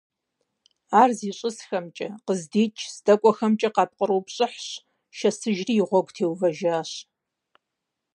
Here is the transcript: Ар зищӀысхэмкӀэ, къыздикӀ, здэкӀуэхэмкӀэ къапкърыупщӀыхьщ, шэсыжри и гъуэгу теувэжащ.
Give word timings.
Ар 1.01 1.09
зищӀысхэмкӀэ, 1.17 2.07
къыздикӀ, 2.25 2.81
здэкӀуэхэмкӀэ 2.93 3.69
къапкърыупщӀыхьщ, 3.75 4.67
шэсыжри 5.17 5.73
и 5.81 5.85
гъуэгу 5.87 6.13
теувэжащ. 6.15 6.91